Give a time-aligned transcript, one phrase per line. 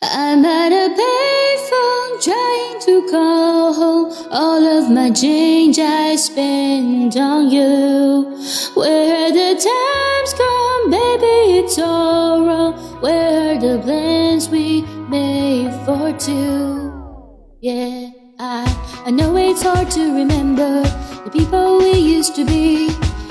[0.00, 4.28] I'm at a payphone trying to call home.
[4.30, 8.38] All of my change I spent on you.
[8.74, 12.74] Where the times gone, baby, it's all wrong.
[13.00, 16.92] Where are the plans we made for two?
[17.60, 20.82] Yeah, I, I know it's hard to remember
[21.24, 22.86] the people we used to be.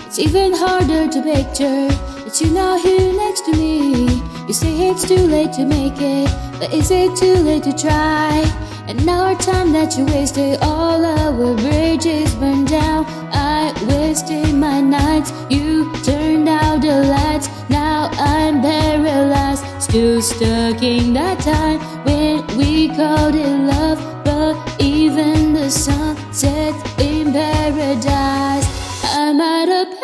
[0.05, 4.06] It's even harder to picture that you're not here next to me.
[4.48, 8.46] You say it's too late to make it, but is it too late to try?
[8.88, 13.04] And now our time that you wasted, all our bridges burned down.
[13.34, 17.50] I wasted my nights, you turned out the lights.
[17.70, 24.00] Now I'm paralyzed, still stuck in that time when we called it love.
[24.23, 28.66] But even the sun sets in paradise.
[29.04, 29.97] I'm at a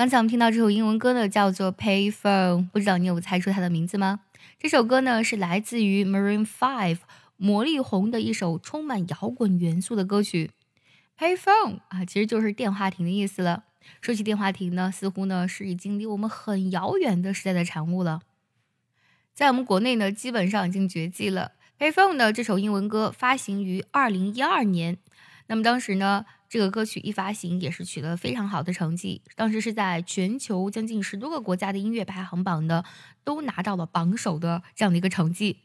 [0.00, 2.12] 刚才我们听到这首英文歌呢，叫做《Payphone》，
[2.70, 4.20] 不知道你有猜出它的名字吗？
[4.58, 7.00] 这首歌呢是来自于 Maroon Five
[7.36, 10.52] 魔力红的一首充满摇滚元素的歌曲。
[11.18, 13.64] Payphone 啊，其实就是电话亭的意思了。
[14.00, 18.22] 说起电话亭呢，似乎呢是已经离我们很遥远的时代的产物了。
[19.34, 21.52] 在我们国内呢，基本上已经绝迹了。
[21.78, 24.96] Payphone 的这首英文歌发行于二零一二年，
[25.48, 32.82] 那么当时呢，这个歌曲一发行也是取得非常好的成绩，当时是在全球将近十多个国家的音乐排行榜呢
[33.22, 35.58] 都拿到了榜首的这样的一个成绩。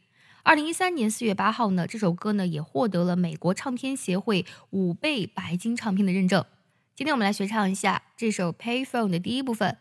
[0.44, 6.44] 二零一三年四月八号呢，这首歌呢也获得了美国唱片协会五倍白金唱片的认证。
[6.94, 9.76] 今天我们来学唱一下这首《Payphone》的第一部分。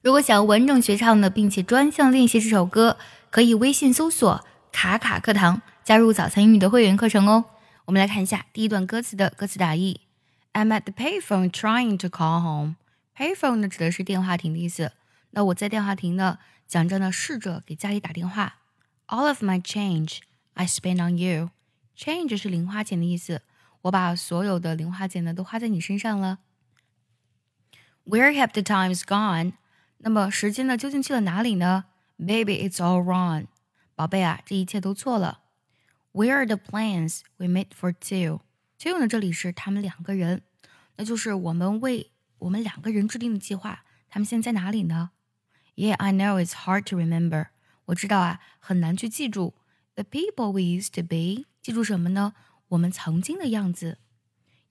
[0.00, 2.96] 如果想要完整学唱呢，并且专项练习这首歌，
[3.28, 4.42] 可以微信搜索
[4.72, 7.44] “卡卡课堂”，加入早餐英语的会员课程哦。
[7.84, 10.00] 我们来看一下第一段歌词的歌词打意
[10.53, 14.93] ：I'm at the payphone trying to call home。Payphone 呢指的是电话亭的意思。
[15.31, 18.61] 那我在电话亭呢，讲着呢，试着给家里打电话。
[19.07, 20.19] All of my change
[20.53, 23.41] I spend on you。Change 是零花钱的意思。
[23.83, 26.39] 我把所有的零花钱呢都花在你身上了。
[28.05, 29.53] Where have the times gone？
[29.99, 31.85] 那么时间呢究竟去了哪里呢？
[32.17, 33.47] Baby, it's all wrong。
[33.95, 35.41] 宝贝啊，这一切都错了。
[36.13, 37.93] Where are the plans we made for
[38.82, 40.42] Two？two 呢这里是他们两个人，
[40.96, 45.12] 那就是我们为我们两个人制定的计划，他们现在在哪里呢
[45.76, 47.50] ？Yeah, I know it's hard to remember。
[47.84, 49.54] 我知道啊，很难去记住。
[49.94, 52.34] The people we used to be，记住什么呢？
[52.70, 53.98] 我们曾经的样子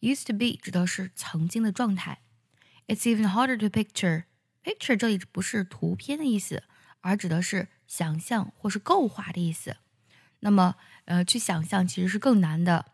[0.01, 2.19] ，used to be 指的是曾经的状态。
[2.87, 4.25] It's even harder to picture。
[4.61, 6.63] picture 这里不是图片的意思，
[6.99, 9.77] 而指的是想象或是构画的意思。
[10.41, 12.87] 那么，呃，去想象其实是更难的。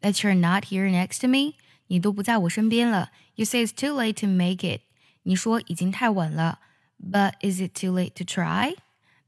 [0.00, 1.54] That you're not here next to me，
[1.86, 3.10] 你都不在我身边了。
[3.34, 4.82] You say it's too late to make it，
[5.22, 6.58] 你说已经太晚了。
[6.98, 8.76] But is it too late to try？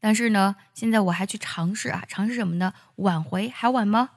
[0.00, 2.75] 但是呢，现在我还去尝试啊，尝试什么呢？
[2.97, 4.10] 挽回还晚吗？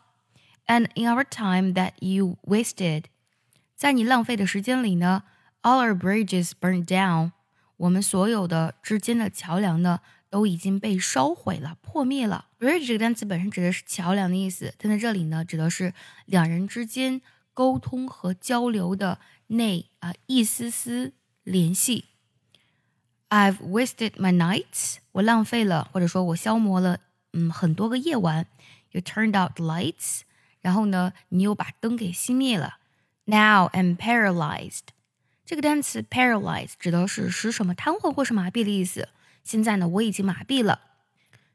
[0.66, 3.06] And in our time that you wasted，
[3.76, 5.24] 在你浪费的时间里呢，
[5.62, 7.32] all our bridges burned down，
[7.78, 12.48] 我们所有的之间的桥梁呢都已经被烧毁了、破灭了。
[12.63, 15.95] Bridge 这个单词本身指的是桥梁的意思，但在这里呢，指的是
[16.27, 17.21] 两人之间
[17.53, 19.19] 沟通和交流的
[19.49, 21.13] 那啊一丝丝
[21.43, 22.05] 联系。
[23.31, 27.01] I've wasted my nights，我浪费了或者说我消磨了
[27.33, 28.47] 嗯很多个夜晚。
[28.93, 30.21] You turned out the lights。
[30.61, 32.77] 然后呢，你又把灯给熄灭了。
[33.25, 34.83] Now I'm paralyzed。
[35.45, 39.09] 这个单词 paralyzed 指的是使什么瘫痪或是麻痹的意思。
[39.43, 40.92] 现在呢，我已经麻痹了。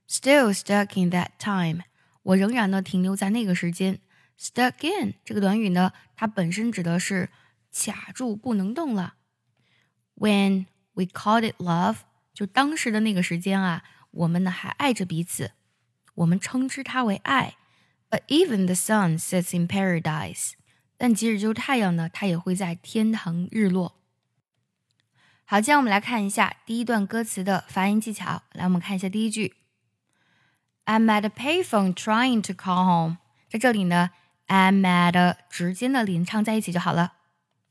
[0.07, 1.83] Still stuck in that time。
[2.23, 3.99] 我仍然呢停留在那个时间。
[4.39, 7.29] Stuck in 这个短语呢，它本身指的是
[7.73, 9.15] 卡住不能动了。
[10.15, 11.97] When we called it love，
[12.33, 15.51] 就当时的那个时间啊，我们呢还爱着彼此，
[16.15, 17.55] 我们称之它为爱。
[18.09, 20.53] But even the sun sets in paradise。
[20.97, 23.99] 但即使就是太阳呢，它也会在天堂日落。
[25.45, 28.43] 好，接下来我们来看一下第一段歌词的发音技巧。
[28.53, 29.55] 来，我们看一下第一句
[30.86, 33.16] ：I'm at a payphone trying to call home。
[33.50, 34.10] 在这里呢，
[34.48, 37.12] I'm at 直接的连唱在一起就好了。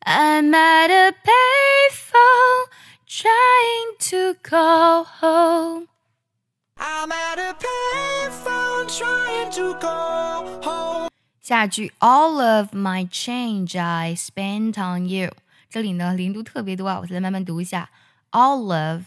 [0.02, 2.70] I'm at a payphone
[3.08, 11.10] trying to call home。I'm at a payphone trying to call home.
[11.40, 15.32] 下句 All of my change I spent on you，
[15.70, 17.90] 这里呢连读特别多啊，我再来慢慢读一下。
[18.32, 19.04] all of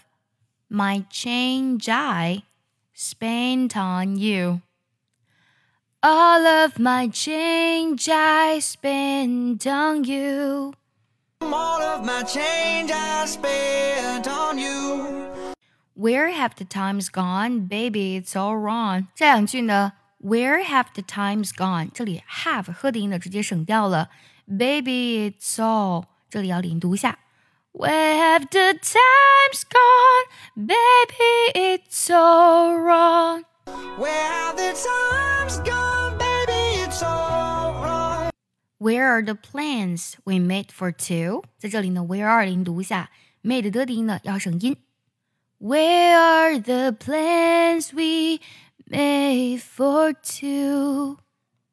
[0.70, 2.42] my change I
[2.98, 4.60] spent on you.
[6.02, 10.74] All of my change I spent on you.
[11.40, 15.52] All of my change I spent on you.
[15.94, 18.16] Where have the times gone, baby?
[18.20, 19.06] It's all wrong.
[19.14, 21.90] 这两句呢，Where have the times gone？
[21.94, 24.10] 这里 have 喝的音呢直接省掉了，
[24.46, 27.18] baby it's all 这里要连读一下。
[27.78, 30.26] Where have the times gone,
[30.56, 31.52] baby?
[31.54, 33.44] It's all wrong.
[33.98, 36.82] Where have the times gone, baby?
[36.82, 38.30] It's all wrong.
[38.78, 41.42] Where are the plans we made for two？
[41.58, 43.10] 在这里呢，where are 连读一下，
[43.42, 44.76] made 的的音呢要省音。
[45.58, 48.40] Where are the plans we
[48.86, 51.18] made for two?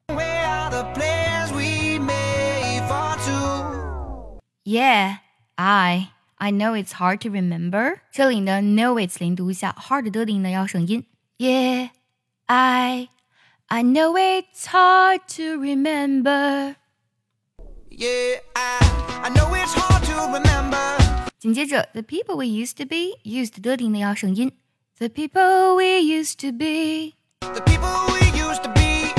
[0.08, 4.40] Where are the plans we made for two?
[4.64, 5.18] Yeah,
[5.56, 6.10] I.
[6.38, 8.00] I know it's hard to remember.
[8.12, 11.06] 这里呢，know it's 连读一下，hard 的音呢要省音。
[11.38, 11.90] Yeah,
[12.48, 13.10] I.
[13.68, 16.76] I know it's hard to remember.
[17.90, 18.80] Yeah, I,
[19.24, 21.30] I know it's hard to remember.
[21.40, 24.52] 紧接着，the people we used to be used 的音呢要省音。
[24.98, 27.14] The people we used to be。
[27.40, 29.14] The people we used to be.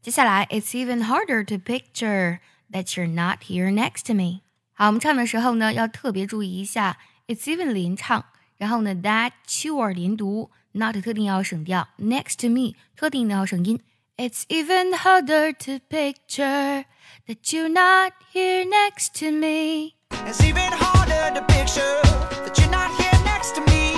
[0.00, 2.40] 接下来，It's even harder to picture
[2.70, 4.42] that you're not here next to me。
[4.76, 8.24] 好，我们唱的时候呢，要特别注意一下，It's even 连唱，
[8.56, 9.32] 然后呢，that
[9.64, 13.80] you are 连读，not 特定要省掉，next to me 特定呢要省音。
[14.16, 16.84] It's even harder to picture
[17.26, 19.94] that you're not here next to me。
[20.10, 22.02] It's even harder to picture
[22.44, 23.96] that you're not here next to me.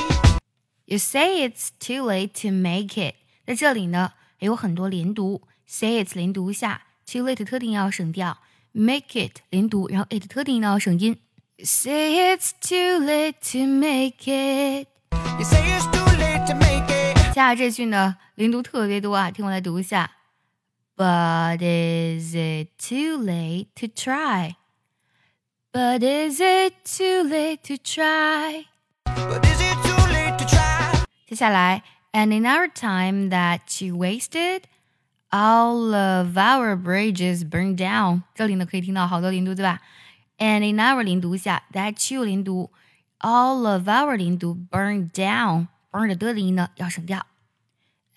[0.86, 3.16] You say it's too late to make it，
[3.46, 8.38] 在这里呢也有很多连读，say it's 连读一下，too late 特定要省掉
[8.72, 11.18] ，make it 连读，然后 it 特定呢要省音。
[11.56, 14.88] You say it's too late to make it。
[15.38, 17.14] You say it's too late to make it.
[17.28, 20.10] 接下来这句呢连读特别多啊，听我来读一下。
[20.96, 24.54] But is it too late to try?
[25.72, 28.66] But is it too late to try?
[29.04, 31.04] But is it too late to try?
[31.26, 34.62] 接下来，and in our time that you wasted,
[35.30, 38.22] all of our bridges burned down。
[38.34, 39.80] 这里呢可以听到好多连读，对吧？
[40.38, 42.70] and in our 连读一下，that you 连读，
[43.20, 47.26] all of our 连读，burn down，burn 的的的音呢要省掉。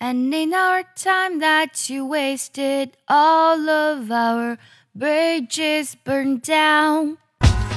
[0.00, 4.58] And in our time that you wasted, all of our
[4.94, 7.16] bridges burned down。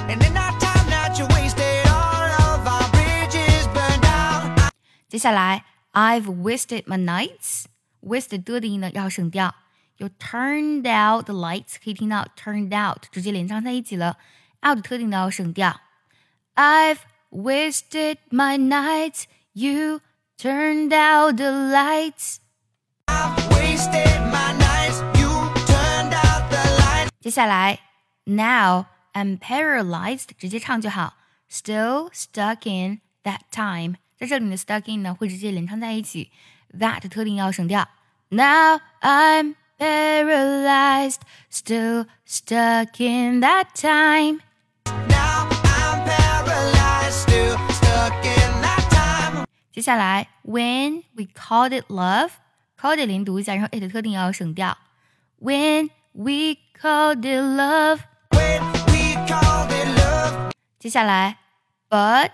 [0.07, 4.69] And in our time that you wasted, all of our bridges burned down.
[5.09, 5.63] 接下来，
[5.93, 7.65] I've wasted my nights。
[8.05, 9.55] wasted 的的音呢要省掉。
[9.97, 14.17] 有 turned out the lights，可以听到 turned out 直接连唱在一起了。
[14.65, 15.81] out 的特定呢要省掉。
[16.55, 16.99] I've
[17.29, 19.23] wasted my nights.
[19.53, 20.01] You
[20.37, 22.37] turned out the lights。
[23.05, 25.01] I've wasted my nights.
[25.19, 25.29] You
[25.65, 27.09] turned out the lights.
[27.19, 27.79] 接下来，
[28.23, 31.17] Now I'm paralyzed，直接唱就好。
[31.49, 36.31] Still stuck in that time，在这里的 stuck in 呢会直接连唱在一起
[36.77, 37.87] ，that 特定要省掉。
[38.29, 41.19] Now I'm paralyzed,
[41.51, 44.39] still stuck in that time。
[44.85, 49.45] Now I'm paralyzed, still stuck in that time.
[49.73, 54.77] 接下来，When we called it love，called it 连读一下，然后 it 特定要省掉。
[55.39, 57.99] When we called it love。
[58.29, 60.51] When we called it love.
[60.79, 61.37] 接下来，
[61.89, 62.31] But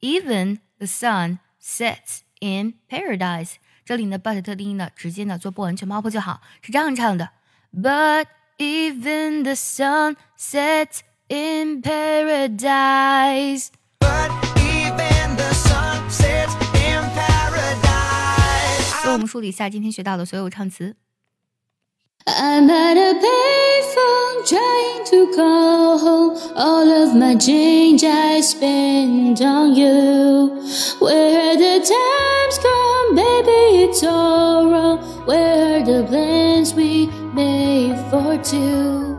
[0.00, 3.56] even the sun sets in paradise。
[3.90, 7.30] 这里呢，but 特定音呢，直接呢做不完全爆破就好，是这样唱的。
[7.72, 8.26] But
[8.58, 13.68] even the sun sets in paradise。
[14.00, 19.04] But even the sun sets in paradise.
[19.04, 20.96] 给我们梳理一下今天学到的所有唱词。
[22.28, 26.36] I'm at a payphone trying to call home.
[26.56, 30.60] All of my change I spent on you.
[30.98, 34.99] Where the times gone, baby, it's all wrong.
[35.25, 39.17] Where the plans we made for two?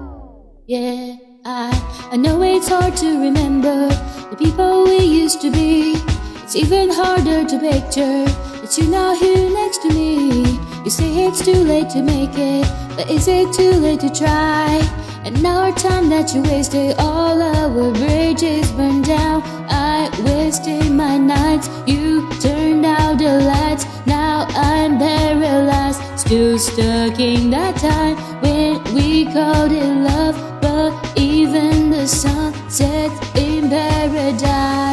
[0.67, 1.71] Yeah, I
[2.13, 3.89] I know it's hard to remember
[4.31, 5.95] the people we used to be.
[6.43, 8.25] It's even harder to picture
[8.61, 10.43] that you're not here next to me.
[10.85, 14.81] You say it's too late to make it, but is it too late to try?
[15.25, 19.43] And now our time that you wasted, all our bridges burned down.
[19.71, 22.92] I wasted my nights, you turned out
[23.23, 30.37] now I'm paralyzed, still stuck in that time when we called it love.
[30.61, 34.92] But even the sun sets in paradise.